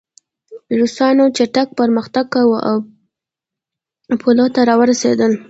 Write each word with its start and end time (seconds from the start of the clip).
روسانو 0.79 1.25
چټک 1.37 1.67
پرمختګ 1.79 2.25
کاوه 2.33 2.59
او 2.69 2.77
پولو 4.21 4.45
ته 4.55 4.61
راورسېدل 4.69 5.31